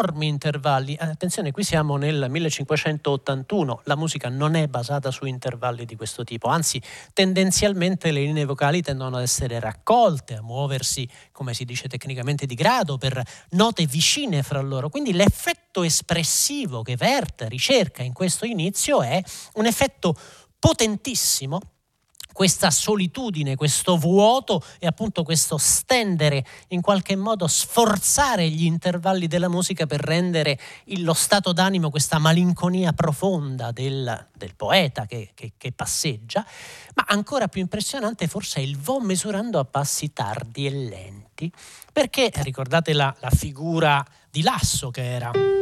Enormi 0.00 0.28
intervalli. 0.28 0.96
Attenzione, 0.98 1.52
qui 1.52 1.62
siamo 1.62 1.96
nel 1.96 2.26
1581, 2.30 3.82
la 3.84 3.96
musica 3.96 4.30
non 4.30 4.54
è 4.54 4.66
basata 4.66 5.10
su 5.10 5.26
intervalli 5.26 5.84
di 5.84 5.94
questo 5.94 6.24
tipo, 6.24 6.48
anzi 6.48 6.80
tendenzialmente 7.12 8.10
le 8.10 8.20
linee 8.20 8.46
vocali 8.46 8.80
tendono 8.80 9.16
ad 9.16 9.22
essere 9.22 9.60
raccolte, 9.60 10.36
a 10.36 10.42
muoversi, 10.42 11.06
come 11.32 11.52
si 11.52 11.66
dice 11.66 11.86
tecnicamente, 11.86 12.46
di 12.46 12.54
grado 12.54 12.96
per 12.96 13.22
note 13.50 13.84
vicine 13.84 14.42
fra 14.42 14.60
loro. 14.60 14.88
Quindi 14.88 15.12
l'effetto 15.12 15.82
espressivo 15.82 16.82
che 16.82 16.96
Werth 16.98 17.44
ricerca 17.48 18.02
in 18.02 18.14
questo 18.14 18.46
inizio 18.46 19.02
è 19.02 19.22
un 19.54 19.66
effetto 19.66 20.16
potentissimo 20.58 21.60
questa 22.40 22.70
solitudine, 22.70 23.54
questo 23.54 23.98
vuoto 23.98 24.64
e 24.78 24.86
appunto 24.86 25.24
questo 25.24 25.58
stendere, 25.58 26.42
in 26.68 26.80
qualche 26.80 27.14
modo 27.14 27.46
sforzare 27.46 28.48
gli 28.48 28.64
intervalli 28.64 29.26
della 29.26 29.50
musica 29.50 29.84
per 29.84 30.00
rendere 30.00 30.58
lo 30.86 31.12
stato 31.12 31.52
d'animo, 31.52 31.90
questa 31.90 32.16
malinconia 32.16 32.94
profonda 32.94 33.72
del, 33.72 34.28
del 34.34 34.54
poeta 34.54 35.04
che, 35.04 35.32
che, 35.34 35.52
che, 35.58 35.72
passeggia, 35.72 36.42
ma 36.94 37.04
ancora 37.08 37.46
più 37.46 37.60
impressionante 37.60 38.26
forse 38.26 38.60
è 38.60 38.62
il 38.62 38.78
vo 38.78 39.00
misurando 39.00 39.58
a 39.58 39.66
passi 39.66 40.14
tardi 40.14 40.64
e 40.64 40.70
lenti, 40.70 41.52
perché 41.92 42.30
ricordate 42.36 42.94
la, 42.94 43.14
la 43.20 43.28
figura 43.28 44.02
di 44.30 44.40
Lasso 44.40 44.90
che 44.90 45.12
era 45.12 45.59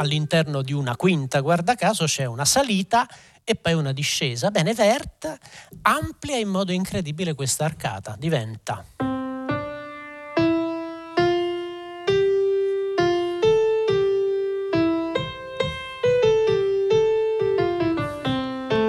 all'interno 0.00 0.62
di 0.62 0.72
una 0.72 0.96
quinta, 0.96 1.40
guarda 1.40 1.74
caso, 1.74 2.06
c'è 2.06 2.24
una 2.24 2.44
salita 2.44 3.06
e 3.44 3.54
poi 3.54 3.74
una 3.74 3.92
discesa. 3.92 4.50
Bene, 4.50 4.72
Vert 4.74 5.38
amplia 5.82 6.36
in 6.36 6.48
modo 6.48 6.72
incredibile 6.72 7.34
questa 7.34 7.64
arcata, 7.64 8.16
diventa... 8.18 8.84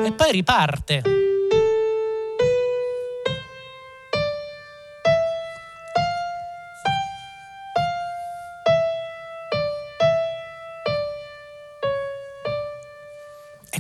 E 0.04 0.14
poi 0.14 0.32
riparte. 0.32 1.21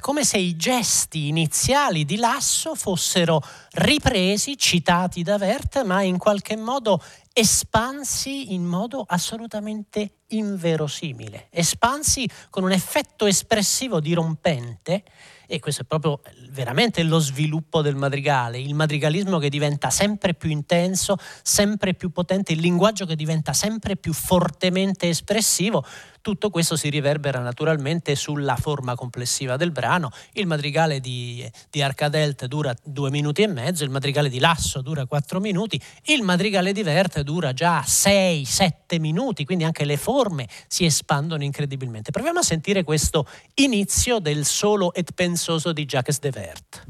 Come 0.01 0.25
se 0.25 0.37
i 0.37 0.57
gesti 0.57 1.27
iniziali 1.27 2.03
di 2.03 2.17
Lasso 2.17 2.75
fossero 2.75 3.41
ripresi, 3.73 4.57
citati 4.57 5.21
da 5.21 5.37
Vert, 5.37 5.83
ma 5.83 6.01
in 6.01 6.17
qualche 6.17 6.57
modo 6.57 7.01
espansi 7.31 8.53
in 8.53 8.65
modo 8.65 9.05
assolutamente 9.07 10.15
inverosimile, 10.29 11.47
espansi 11.51 12.27
con 12.49 12.63
un 12.63 12.71
effetto 12.71 13.25
espressivo 13.27 14.01
dirompente 14.01 15.03
e 15.51 15.59
questo 15.59 15.81
è 15.81 15.85
proprio 15.85 16.21
veramente 16.51 17.03
lo 17.03 17.19
sviluppo 17.19 17.81
del 17.81 17.95
madrigale, 17.95 18.57
il 18.57 18.73
madrigalismo 18.73 19.37
che 19.37 19.49
diventa 19.49 19.89
sempre 19.89 20.33
più 20.33 20.49
intenso, 20.49 21.17
sempre 21.43 21.93
più 21.93 22.11
potente, 22.11 22.53
il 22.53 22.61
linguaggio 22.61 23.05
che 23.05 23.17
diventa 23.17 23.51
sempre 23.51 23.97
più 23.97 24.13
fortemente 24.13 25.09
espressivo. 25.09 25.85
Tutto 26.21 26.51
questo 26.51 26.75
si 26.75 26.89
riverbera 26.89 27.39
naturalmente 27.39 28.15
sulla 28.15 28.55
forma 28.55 28.93
complessiva 28.95 29.57
del 29.57 29.71
brano. 29.71 30.11
Il 30.33 30.45
madrigale 30.45 30.99
di, 30.99 31.49
di 31.69 31.81
Arcadelt 31.81 32.45
dura 32.45 32.75
due 32.83 33.09
minuti 33.09 33.41
e 33.41 33.47
mezzo, 33.47 33.83
il 33.83 33.89
madrigale 33.89 34.29
di 34.29 34.37
Lasso 34.37 34.81
dura 34.81 35.07
quattro 35.07 35.39
minuti, 35.39 35.81
il 36.05 36.21
madrigale 36.21 36.73
di 36.73 36.83
Verte 36.83 37.23
dura 37.23 37.53
già 37.53 37.81
sei, 37.83 38.45
sette 38.45 38.99
minuti, 38.99 39.45
quindi 39.45 39.63
anche 39.63 39.83
le 39.83 39.97
forme 39.97 40.47
si 40.67 40.85
espandono 40.85 41.43
incredibilmente. 41.43 42.11
Proviamo 42.11 42.39
a 42.39 42.43
sentire 42.43 42.83
questo 42.83 43.25
inizio 43.55 44.19
del 44.19 44.45
solo 44.45 44.93
et 44.93 45.13
pensoso 45.13 45.73
di 45.73 45.85
Jacques 45.85 46.19
de 46.19 46.29
Vert. 46.29 46.85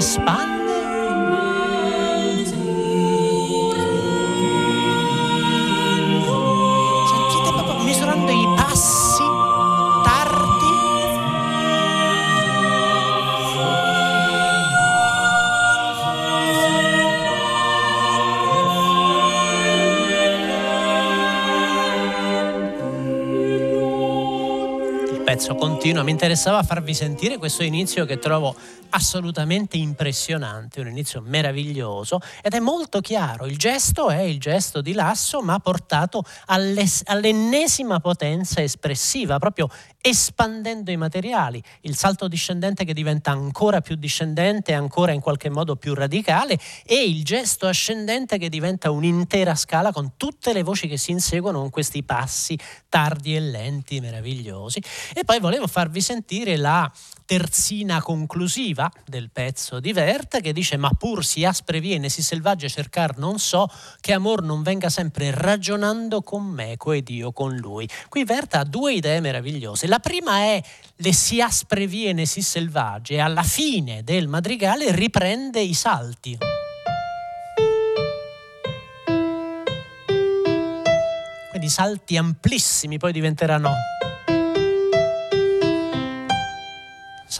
espande. 0.00 0.59
Pezzo 25.30 25.54
continua, 25.54 26.02
mi 26.02 26.10
interessava 26.10 26.64
farvi 26.64 26.92
sentire 26.92 27.38
questo 27.38 27.62
inizio 27.62 28.04
che 28.04 28.18
trovo 28.18 28.52
assolutamente 28.88 29.76
impressionante, 29.76 30.80
un 30.80 30.88
inizio 30.88 31.20
meraviglioso 31.24 32.20
ed 32.42 32.52
è 32.54 32.58
molto 32.58 33.00
chiaro, 33.00 33.46
il 33.46 33.56
gesto 33.56 34.10
è 34.10 34.22
il 34.22 34.40
gesto 34.40 34.80
di 34.80 34.92
Lasso 34.92 35.40
ma 35.40 35.60
portato 35.60 36.24
all'ennesima 36.46 38.00
potenza 38.00 38.60
espressiva, 38.60 39.38
proprio 39.38 39.68
espandendo 40.00 40.90
i 40.90 40.96
materiali, 40.96 41.62
il 41.82 41.96
salto 41.96 42.26
discendente 42.28 42.84
che 42.84 42.94
diventa 42.94 43.30
ancora 43.30 43.80
più 43.80 43.96
discendente, 43.96 44.72
ancora 44.72 45.12
in 45.12 45.20
qualche 45.20 45.50
modo 45.50 45.76
più 45.76 45.94
radicale 45.94 46.58
e 46.84 47.04
il 47.04 47.22
gesto 47.24 47.66
ascendente 47.66 48.38
che 48.38 48.48
diventa 48.48 48.90
un'intera 48.90 49.54
scala 49.54 49.92
con 49.92 50.12
tutte 50.16 50.52
le 50.52 50.62
voci 50.62 50.88
che 50.88 50.96
si 50.96 51.10
inseguono 51.10 51.60
con 51.60 51.70
questi 51.70 52.02
passi 52.02 52.58
tardi 52.88 53.36
e 53.36 53.40
lenti, 53.40 54.00
meravigliosi. 54.00 54.82
E 55.14 55.24
poi 55.24 55.38
volevo 55.38 55.66
farvi 55.66 56.00
sentire 56.00 56.56
la 56.56 56.90
terzina 57.30 58.02
conclusiva 58.02 58.90
del 59.06 59.30
pezzo 59.30 59.78
di 59.78 59.92
Vert 59.92 60.40
che 60.40 60.52
dice 60.52 60.76
ma 60.76 60.90
pur 60.90 61.24
si 61.24 61.44
aspre 61.44 61.78
viene, 61.78 62.08
si 62.08 62.24
selvaggia 62.24 62.66
cercar 62.66 63.18
non 63.18 63.38
so 63.38 63.70
che 64.00 64.12
amor 64.12 64.42
non 64.42 64.64
venga 64.64 64.88
sempre 64.88 65.30
ragionando 65.30 66.22
con 66.22 66.44
meco 66.44 66.90
ed 66.90 67.08
io 67.08 67.30
con 67.30 67.54
lui. 67.54 67.88
Qui 68.08 68.24
Vert 68.24 68.56
ha 68.56 68.64
due 68.64 68.94
idee 68.94 69.20
meravigliose. 69.20 69.86
La 69.86 70.00
prima 70.00 70.38
è 70.38 70.60
le 70.96 71.12
si 71.12 71.40
aspre 71.40 71.86
viene, 71.86 72.26
si 72.26 72.42
selvaggia 72.42 73.14
e 73.14 73.20
alla 73.20 73.44
fine 73.44 74.02
del 74.02 74.26
madrigale 74.26 74.90
riprende 74.90 75.60
i 75.60 75.74
salti. 75.74 76.36
Quindi 81.50 81.68
salti 81.68 82.16
amplissimi 82.16 82.98
poi 82.98 83.12
diventeranno 83.12 83.72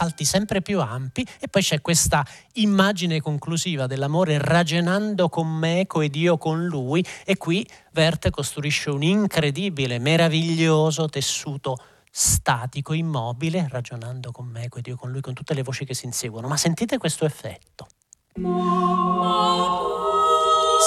salti 0.01 0.25
sempre 0.25 0.63
più 0.63 0.81
ampi 0.81 1.23
e 1.39 1.47
poi 1.47 1.61
c'è 1.61 1.79
questa 1.79 2.25
immagine 2.53 3.21
conclusiva 3.21 3.85
dell'amore 3.85 4.39
ragionando 4.39 5.29
con 5.29 5.47
me 5.47 5.85
ed 5.87 6.15
io 6.15 6.39
con 6.39 6.65
lui 6.65 7.05
e 7.23 7.37
qui 7.37 7.63
Verte 7.91 8.31
costruisce 8.31 8.89
un 8.89 9.03
incredibile, 9.03 9.99
meraviglioso 9.99 11.07
tessuto 11.07 11.77
statico, 12.09 12.93
immobile, 12.93 13.67
ragionando 13.69 14.31
con 14.31 14.47
me 14.47 14.69
ed 14.73 14.87
io 14.87 14.95
con 14.95 15.11
lui, 15.11 15.21
con 15.21 15.35
tutte 15.35 15.53
le 15.53 15.61
voci 15.61 15.85
che 15.85 15.93
si 15.93 16.07
inseguono. 16.07 16.47
Ma 16.47 16.57
sentite 16.57 16.97
questo 16.97 17.25
effetto. 17.25 17.85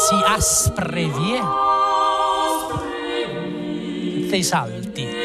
Si 0.08 0.22
asprevie 0.26 1.40
dei 4.28 4.42
salti. 4.42 5.23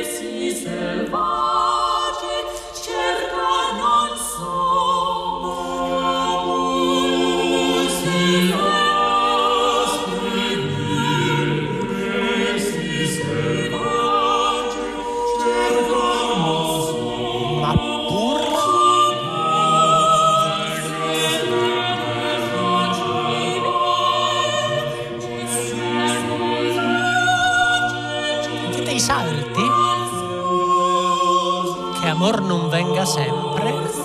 amor 32.30 32.42
non 32.42 32.70
venga 32.70 33.06
sempre. 33.06 33.99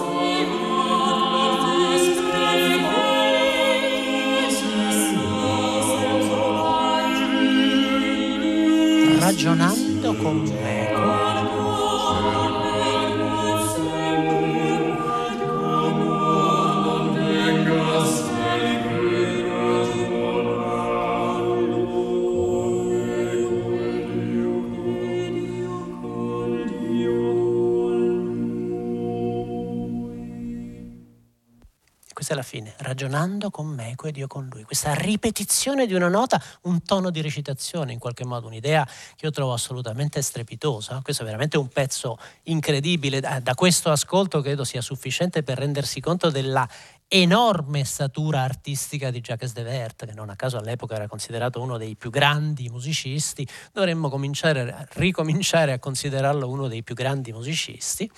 Ragionando 32.84 33.50
con 33.50 33.66
me 33.66 33.96
ed 34.00 34.16
io 34.16 34.26
con 34.26 34.46
lui. 34.50 34.62
Questa 34.62 34.94
ripetizione 34.94 35.86
di 35.86 35.94
una 35.94 36.08
nota, 36.08 36.40
un 36.62 36.82
tono 36.82 37.10
di 37.10 37.20
recitazione, 37.20 37.92
in 37.92 37.98
qualche 37.98 38.24
modo 38.24 38.46
un'idea 38.46 38.84
che 39.16 39.24
io 39.24 39.30
trovo 39.30 39.52
assolutamente 39.52 40.22
strepitosa. 40.22 41.00
Questo 41.02 41.22
è 41.22 41.24
veramente 41.24 41.58
un 41.58 41.68
pezzo 41.68 42.18
incredibile. 42.44 43.20
Da 43.20 43.54
questo 43.54 43.90
ascolto 43.90 44.40
credo 44.40 44.62
sia 44.62 44.80
sufficiente 44.80 45.42
per 45.42 45.58
rendersi 45.58 46.00
conto 46.00 46.30
della 46.30 46.68
enorme 47.08 47.84
statura 47.84 48.42
artistica 48.42 49.10
di 49.10 49.20
Jacques 49.20 49.52
de 49.52 49.62
Vert, 49.62 50.06
che 50.06 50.12
non 50.14 50.30
a 50.30 50.36
caso 50.36 50.56
all'epoca 50.56 50.94
era 50.94 51.06
considerato 51.06 51.60
uno 51.60 51.76
dei 51.76 51.96
più 51.96 52.10
grandi 52.10 52.68
musicisti, 52.68 53.46
dovremmo 53.72 54.08
cominciare, 54.08 54.88
ricominciare 54.94 55.72
a 55.72 55.78
considerarlo 55.78 56.48
uno 56.48 56.68
dei 56.68 56.82
più 56.82 56.94
grandi 56.94 57.32
musicisti. 57.32 58.10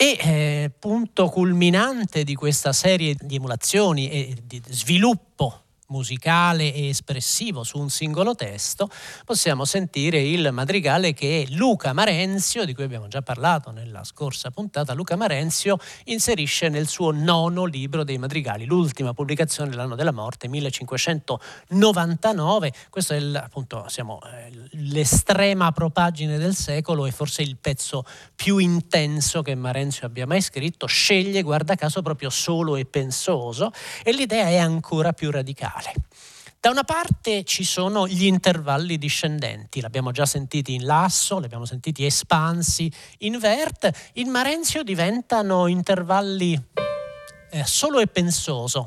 E 0.00 0.16
eh, 0.20 0.70
punto 0.78 1.28
culminante 1.28 2.22
di 2.22 2.36
questa 2.36 2.72
serie 2.72 3.16
di 3.18 3.34
emulazioni 3.34 4.08
e 4.08 4.36
di 4.44 4.62
sviluppo 4.68 5.64
musicale 5.88 6.72
e 6.74 6.88
espressivo 6.88 7.62
su 7.64 7.78
un 7.78 7.88
singolo 7.88 8.34
testo, 8.34 8.90
possiamo 9.24 9.64
sentire 9.64 10.20
il 10.20 10.50
madrigale 10.52 11.14
che 11.14 11.46
Luca 11.50 11.94
Marenzio, 11.94 12.66
di 12.66 12.74
cui 12.74 12.84
abbiamo 12.84 13.08
già 13.08 13.22
parlato 13.22 13.70
nella 13.70 14.04
scorsa 14.04 14.50
puntata, 14.50 14.92
Luca 14.92 15.16
Marenzio 15.16 15.78
inserisce 16.04 16.68
nel 16.68 16.88
suo 16.88 17.10
nono 17.10 17.64
libro 17.64 18.04
dei 18.04 18.18
madrigali, 18.18 18.66
l'ultima 18.66 19.14
pubblicazione 19.14 19.70
dell'anno 19.70 19.94
della 19.94 20.12
morte, 20.12 20.46
1599. 20.48 22.72
Questo 22.90 23.14
è 23.14 23.16
il, 23.16 23.34
appunto 23.34 23.86
siamo, 23.88 24.20
eh, 24.24 24.52
l'estrema 24.72 25.72
propagine 25.72 26.36
del 26.36 26.54
secolo 26.54 27.06
e 27.06 27.12
forse 27.12 27.40
il 27.40 27.56
pezzo 27.56 28.04
più 28.34 28.58
intenso 28.58 29.40
che 29.40 29.54
Marenzio 29.54 30.06
abbia 30.06 30.26
mai 30.26 30.42
scritto. 30.42 30.86
Sceglie, 30.86 31.40
guarda 31.40 31.76
caso, 31.76 32.02
proprio 32.02 32.28
solo 32.28 32.76
e 32.76 32.84
pensoso 32.84 33.72
e 34.02 34.12
l'idea 34.12 34.48
è 34.48 34.58
ancora 34.58 35.14
più 35.14 35.30
radicale 35.30 35.76
musicale. 35.78 35.92
Da 36.60 36.70
una 36.70 36.82
parte 36.82 37.44
ci 37.44 37.62
sono 37.62 38.08
gli 38.08 38.24
intervalli 38.26 38.98
discendenti, 38.98 39.80
l'abbiamo 39.80 40.10
già 40.10 40.26
sentiti 40.26 40.74
in 40.74 40.84
lasso, 40.84 41.38
li 41.38 41.44
abbiamo 41.44 41.64
sentiti 41.64 42.04
espansi 42.04 42.92
in 43.18 43.38
vert, 43.38 44.10
in 44.14 44.28
Marenzio 44.28 44.82
diventano 44.82 45.68
intervalli 45.68 46.60
eh, 47.50 47.64
solo 47.64 48.00
e 48.00 48.08
pensoso. 48.08 48.86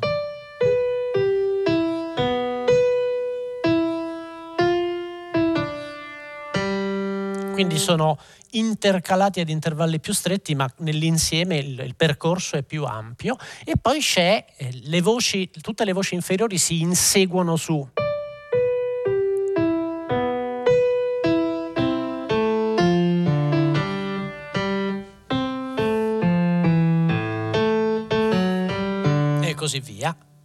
Quindi 7.61 7.77
sono 7.77 8.17
intercalati 8.53 9.39
ad 9.39 9.49
intervalli 9.49 9.99
più 9.99 10.13
stretti, 10.13 10.55
ma 10.55 10.67
nell'insieme 10.77 11.57
il, 11.57 11.79
il 11.79 11.95
percorso 11.95 12.55
è 12.55 12.63
più 12.63 12.85
ampio. 12.85 13.37
E 13.63 13.73
poi 13.79 13.99
c'è 13.99 14.43
eh, 14.57 14.79
le 14.85 15.01
voci, 15.01 15.51
tutte 15.61 15.85
le 15.85 15.93
voci 15.93 16.15
inferiori 16.15 16.57
si 16.57 16.81
inseguono 16.81 17.55
su. 17.57 17.87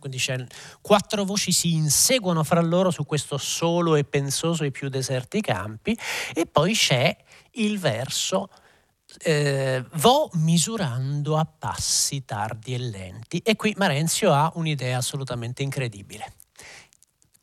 Quindi 0.09 0.49
quattro 0.81 1.25
voci 1.25 1.53
si 1.53 1.75
inseguono 1.75 2.45
fra 2.45 2.61
loro 2.61 2.90
su 2.90 3.05
questo 3.05 3.37
solo 3.37 3.97
e 3.97 4.05
pensoso 4.05 4.64
i 4.64 4.71
più 4.71 4.88
deserti 4.88 5.40
campi 5.40 5.99
e 6.33 6.47
poi 6.47 6.75
c'è 6.75 7.16
il 7.53 7.79
verso 7.79 8.49
eh, 9.19 9.85
vo 9.95 10.31
misurando 10.35 11.37
a 11.37 11.45
passi 11.45 12.25
tardi 12.25 12.75
e 12.75 12.79
lenti 12.79 13.38
e 13.38 13.57
qui 13.57 13.75
Marenzio 13.77 14.33
ha 14.33 14.51
un'idea 14.55 14.99
assolutamente 14.99 15.62
incredibile. 15.62 16.35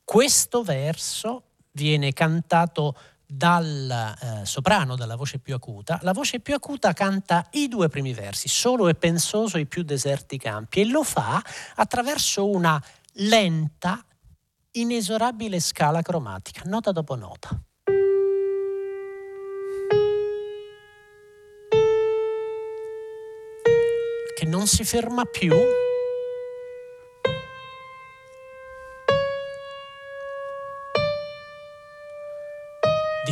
Questo 0.03 0.63
verso 0.63 1.43
viene 1.71 2.13
cantato 2.13 2.95
dal 3.35 4.15
eh, 4.21 4.45
soprano, 4.45 4.95
dalla 4.95 5.15
voce 5.15 5.39
più 5.39 5.55
acuta, 5.55 5.99
la 6.03 6.13
voce 6.13 6.39
più 6.39 6.53
acuta 6.53 6.93
canta 6.93 7.47
i 7.51 7.67
due 7.67 7.89
primi 7.89 8.13
versi, 8.13 8.47
solo 8.47 8.87
e 8.87 8.95
pensoso 8.95 9.57
i 9.57 9.65
più 9.65 9.83
deserti 9.83 10.37
campi, 10.37 10.81
e 10.81 10.85
lo 10.85 11.03
fa 11.03 11.41
attraverso 11.75 12.47
una 12.47 12.81
lenta, 13.13 14.03
inesorabile 14.71 15.59
scala 15.59 16.01
cromatica, 16.01 16.61
nota 16.65 16.91
dopo 16.91 17.15
nota. 17.15 17.59
Che 24.35 24.45
non 24.45 24.67
si 24.67 24.83
ferma 24.83 25.25
più 25.25 25.55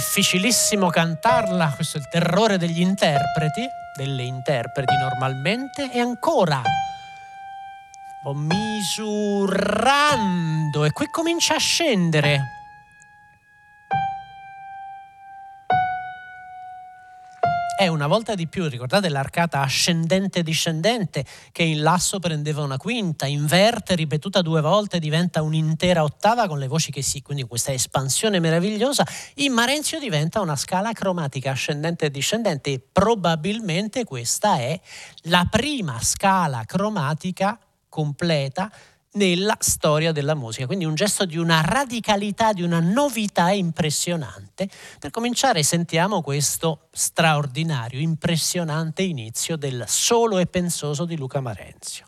difficilissimo 0.02 0.90
cantarla, 0.90 1.74
questo 1.76 1.98
è 1.98 2.00
il 2.00 2.08
terrore 2.08 2.58
degli 2.58 2.82
interpreti, 2.82 3.62
delle 3.96 4.24
interpreti 4.24 4.96
normalmente, 4.96 5.92
e 5.92 6.00
ancora 6.00 6.60
ho 8.24 8.34
misurando 8.34 9.60
e 10.86 10.92
qui 10.92 11.06
comincia 11.06 11.54
a 11.54 11.60
scendere 11.60 12.61
è 17.82 17.88
una 17.88 18.06
volta 18.06 18.36
di 18.36 18.46
più, 18.46 18.68
ricordate 18.68 19.10
l'arcata 19.10 19.62
ascendente-discendente 19.62 21.26
che 21.52 21.64
in 21.64 21.82
lasso 21.82 22.20
prendeva 22.20 22.62
una 22.62 22.78
quinta, 22.78 23.26
inverte 23.26 23.96
ripetuta 23.96 24.44
due 24.44 24.62
volte 24.62 25.00
diventa 25.00 25.42
un'intera 25.42 26.04
ottava 26.04 26.48
con 26.48 26.60
le 26.60 26.68
voci 26.68 26.92
che 26.92 27.02
si, 27.02 27.24
quindi 27.24 27.42
questa 27.42 27.74
espansione 27.74 28.40
meravigliosa, 28.40 29.04
in 29.38 29.54
Marenzio 29.54 29.98
diventa 29.98 30.42
una 30.42 30.56
scala 30.56 30.92
cromatica 30.94 31.50
ascendente 31.50 32.06
e 32.06 32.12
discendente 32.12 32.72
e 32.72 32.80
probabilmente 32.80 34.04
questa 34.04 34.60
è 34.60 34.80
la 35.24 35.48
prima 35.50 36.00
scala 36.04 36.62
cromatica 36.68 37.58
completa 37.90 38.72
nella 39.14 39.58
storia 39.60 40.12
della 40.12 40.36
musica, 40.36 40.66
quindi 40.66 40.86
un 40.86 40.96
gesto 40.96 41.26
di 41.26 41.38
una 41.38 41.62
radicalità, 41.62 42.54
di 42.54 42.62
una 42.62 42.80
novità 42.80 43.52
impressionante. 43.52 44.70
Per 45.00 45.10
cominciare 45.10 45.64
sentiamo 45.64 46.22
questo 46.22 46.88
straordinario, 46.92 48.00
impressionante 48.00 49.02
inizio 49.02 49.58
del 49.58 49.84
solo 49.88 50.38
e 50.38 50.46
pensoso 50.46 51.06
di 51.06 51.18
Luca 51.18 51.42
Marenzio. 51.42 52.06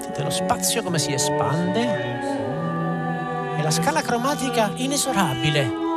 Sentite 0.00 0.22
lo 0.22 0.30
spazio 0.30 0.82
come 0.82 0.98
si 0.98 1.12
espande 1.12 1.80
e 3.58 3.62
la 3.62 3.70
scala 3.70 4.00
cromatica 4.00 4.72
inesorabile 4.76 5.89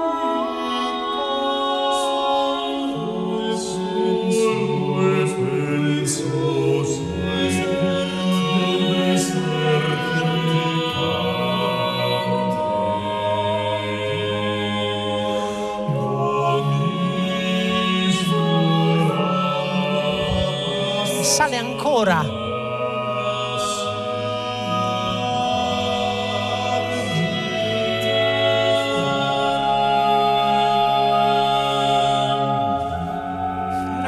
Ora 22.03 22.43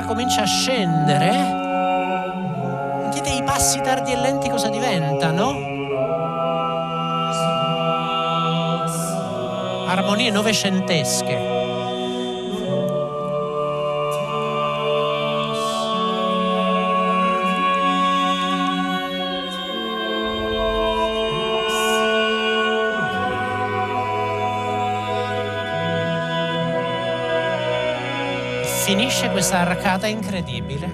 comincia 0.05 0.41
a 0.41 0.45
scendere. 0.45 1.29
Vedete 3.03 3.29
i 3.29 3.43
passi 3.43 3.79
tardi 3.79 4.11
e 4.11 4.17
lenti 4.17 4.49
cosa 4.49 4.67
diventano? 4.67 5.51
Armonie 9.87 10.31
novecentesche. 10.31 11.54
Finisce 28.95 29.29
questa 29.29 29.59
arcata 29.59 30.07
incredibile. 30.07 30.85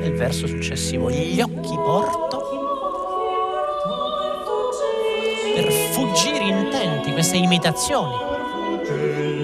E 0.00 0.06
il 0.06 0.14
verso 0.14 0.46
successivo, 0.46 1.10
gli 1.10 1.40
occhi 1.40 1.74
porto 1.74 2.42
per 5.54 5.70
fuggire 5.70 6.44
intenti 6.44 7.12
queste 7.12 7.36
imitazioni. 7.36 9.43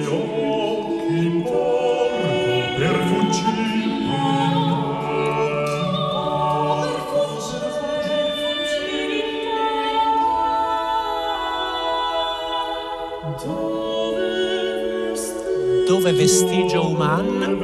Dove 16.01 16.13
vestigio 16.15 16.87
umano 16.87 17.59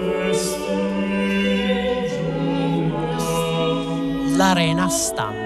l'arena 4.36 4.90
stampi. 4.90 5.45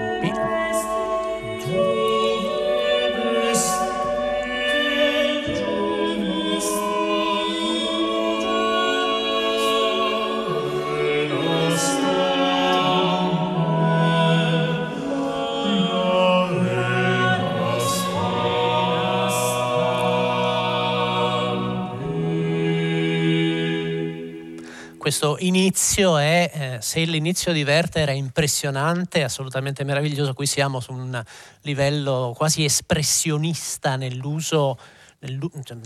Questo 25.11 25.35
inizio 25.39 26.17
è, 26.17 26.49
eh, 26.53 26.77
se 26.79 27.03
l'inizio 27.03 27.51
di 27.51 27.65
Verta 27.65 27.99
era 27.99 28.13
impressionante, 28.13 29.23
assolutamente 29.23 29.83
meraviglioso, 29.83 30.33
qui 30.33 30.45
siamo 30.45 30.79
su 30.79 30.93
un 30.93 31.21
livello 31.63 32.33
quasi 32.33 32.63
espressionista 32.63 33.97
nell'uso 33.97 34.77
cioè, 35.23 35.77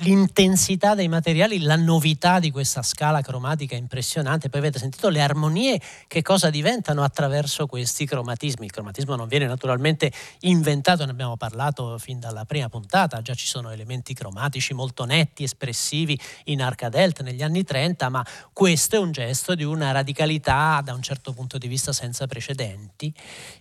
l'intensità 0.00 0.96
dei 0.96 1.06
materiali, 1.06 1.60
la 1.60 1.76
novità 1.76 2.40
di 2.40 2.50
questa 2.50 2.82
scala 2.82 3.20
cromatica 3.20 3.76
impressionante. 3.76 4.48
Poi 4.48 4.58
avete 4.58 4.80
sentito 4.80 5.08
le 5.10 5.20
armonie 5.20 5.80
che 6.08 6.22
cosa 6.22 6.50
diventano 6.50 7.04
attraverso 7.04 7.66
questi 7.66 8.04
cromatismi. 8.04 8.64
Il 8.64 8.72
cromatismo 8.72 9.14
non 9.14 9.28
viene 9.28 9.46
naturalmente 9.46 10.10
inventato, 10.40 11.04
ne 11.04 11.12
abbiamo 11.12 11.36
parlato 11.36 11.98
fin 11.98 12.18
dalla 12.18 12.44
prima 12.46 12.68
puntata, 12.68 13.22
già 13.22 13.34
ci 13.34 13.46
sono 13.46 13.70
elementi 13.70 14.12
cromatici 14.12 14.74
molto 14.74 15.04
netti, 15.04 15.44
espressivi 15.44 16.18
in 16.46 16.60
Arca 16.60 16.88
Delta 16.88 17.22
negli 17.22 17.44
anni 17.44 17.62
30, 17.62 18.08
ma 18.08 18.26
questo 18.52 18.96
è 18.96 18.98
un 18.98 19.12
gesto 19.12 19.54
di 19.54 19.62
una 19.62 19.92
radicalità 19.92 20.80
da 20.82 20.94
un 20.94 21.02
certo 21.02 21.32
punto 21.32 21.58
di 21.58 21.68
vista 21.68 21.92
senza 21.92 22.26
precedenti. 22.26 23.14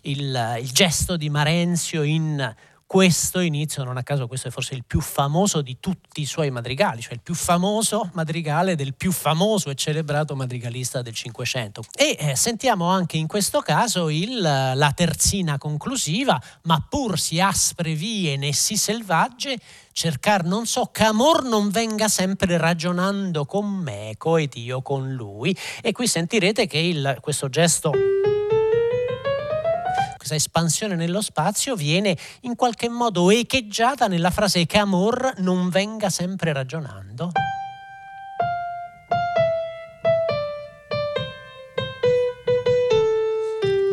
Il, 0.03 0.57
il 0.59 0.71
gesto 0.71 1.17
di 1.17 1.29
Marenzio 1.29 2.01
in 2.01 2.55
questo 2.87 3.41
inizio, 3.41 3.83
non 3.83 3.97
a 3.97 4.03
caso 4.03 4.27
questo 4.27 4.47
è 4.47 4.51
forse 4.51 4.73
il 4.73 4.85
più 4.87 5.01
famoso 5.01 5.61
di 5.61 5.75
tutti 5.81 6.21
i 6.21 6.25
suoi 6.25 6.49
madrigali, 6.51 7.01
cioè 7.01 7.13
il 7.13 7.21
più 7.21 7.35
famoso 7.35 8.09
madrigale 8.13 8.75
del 8.75 8.95
più 8.95 9.11
famoso 9.11 9.69
e 9.69 9.75
celebrato 9.75 10.37
madrigalista 10.37 11.01
del 11.01 11.13
Cinquecento. 11.13 11.83
E 11.93 12.15
eh, 12.17 12.35
sentiamo 12.37 12.85
anche 12.85 13.17
in 13.17 13.27
questo 13.27 13.59
caso 13.59 14.07
il, 14.07 14.39
la 14.39 14.91
terzina 14.95 15.57
conclusiva, 15.57 16.41
ma 16.63 16.83
pur 16.87 17.19
si 17.19 17.41
aspre 17.41 17.93
vie 17.93 18.37
nessi 18.37 18.77
selvagge, 18.77 19.57
cercar 19.91 20.45
non 20.45 20.65
so 20.65 20.85
che 20.85 21.03
amor 21.03 21.43
non 21.43 21.69
venga 21.69 22.07
sempre 22.07 22.57
ragionando 22.57 23.43
con 23.43 23.67
me, 23.67 24.15
ed 24.17 24.55
io 24.55 24.81
con 24.81 25.11
lui. 25.11 25.55
E 25.81 25.91
qui 25.91 26.07
sentirete 26.07 26.67
che 26.67 26.77
il, 26.77 27.17
questo 27.19 27.49
gesto 27.49 27.91
questa 30.27 30.35
espansione 30.35 30.95
nello 30.95 31.21
spazio 31.21 31.75
viene 31.75 32.17
in 32.41 32.55
qualche 32.55 32.89
modo 32.89 33.29
echeggiata 33.29 34.07
nella 34.07 34.29
frase 34.29 34.65
che 34.65 34.77
amor 34.77 35.35
non 35.37 35.69
venga 35.69 36.09
sempre 36.09 36.51
ragionando. 36.51 37.31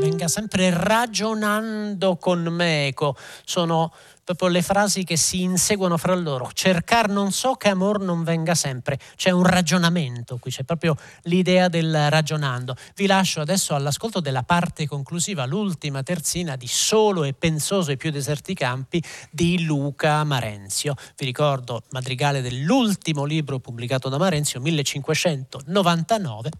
Venga 0.01 0.27
sempre 0.27 0.70
ragionando 0.70 2.16
con 2.16 2.42
me. 2.42 2.88
Ecco, 2.88 3.14
sono 3.44 3.92
proprio 4.24 4.48
le 4.48 4.62
frasi 4.62 5.04
che 5.04 5.16
si 5.16 5.42
inseguono 5.42 5.96
fra 5.96 6.14
loro. 6.14 6.50
Cercar 6.52 7.08
non 7.08 7.30
so 7.30 7.52
che 7.54 7.68
amor 7.68 8.00
non 8.00 8.24
venga 8.24 8.54
sempre. 8.54 8.98
C'è 9.16 9.30
un 9.30 9.44
ragionamento 9.44 10.38
qui, 10.38 10.50
c'è 10.50 10.64
proprio 10.64 10.96
l'idea 11.24 11.68
del 11.68 12.10
ragionando. 12.10 12.74
Vi 12.94 13.06
lascio 13.06 13.40
adesso 13.40 13.74
all'ascolto 13.74 14.20
della 14.20 14.42
parte 14.42 14.87
conclusiva, 14.87 15.44
l'ultima 15.44 16.02
terzina 16.02 16.56
di 16.56 16.66
Solo 16.66 17.24
e 17.24 17.34
pensoso 17.34 17.92
i 17.92 17.96
più 17.96 18.10
deserti 18.10 18.54
campi 18.54 19.02
di 19.30 19.64
Luca 19.64 20.24
Marenzio. 20.24 20.94
Vi 21.16 21.24
ricordo 21.24 21.82
madrigale 21.90 22.40
dell'ultimo 22.40 23.24
libro 23.24 23.60
pubblicato 23.60 24.08
da 24.08 24.18
Marenzio, 24.18 24.60
1599. 24.60 26.50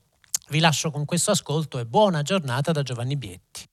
Vi 0.49 0.61
lascio 0.61 0.91
con 0.91 1.07
questo 1.07 1.31
ascolto 1.31 1.79
e 1.79 1.87
buona 1.87 2.21
giornata 2.23 2.71
da 2.71 2.83
Giovanni 2.83 3.17
Bietti. 3.17 3.73